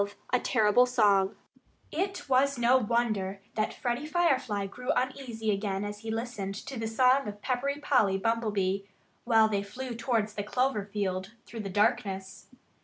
[0.03, 1.35] XII A TERRIBLE SONG
[1.91, 6.87] It was no wonder that Freddie Firefly grew uneasy again as he listened to the
[6.87, 8.79] song of Peppery Polly Bumblebee,
[9.25, 12.47] while they flew towards the clover field through the darkness.